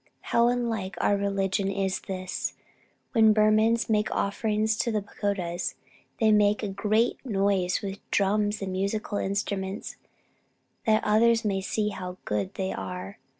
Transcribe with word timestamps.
How 0.33 0.47
unlike 0.47 0.95
our 0.99 1.15
religion 1.15 1.69
is 1.69 1.99
this! 1.99 2.55
When 3.11 3.33
Burmans 3.35 3.87
make 3.87 4.09
offerings 4.09 4.75
to 4.77 4.91
the 4.91 5.03
pagodas 5.03 5.75
they 6.19 6.31
make 6.31 6.63
a 6.63 6.67
great 6.69 7.23
noise 7.23 7.83
with 7.83 7.99
drums 8.09 8.63
and 8.63 8.71
musical 8.71 9.19
instruments 9.19 9.97
that 10.87 11.03
others 11.03 11.45
may 11.45 11.61
see 11.61 11.89
how 11.89 12.17
good 12.25 12.55
they 12.55 12.71
are. 12.73 13.19